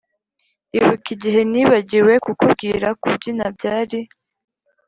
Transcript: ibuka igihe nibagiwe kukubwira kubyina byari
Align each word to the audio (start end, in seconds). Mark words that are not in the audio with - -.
ibuka 0.77 1.07
igihe 1.15 1.39
nibagiwe 1.51 2.13
kukubwira 2.25 2.87
kubyina 3.01 3.45
byari 3.55 3.99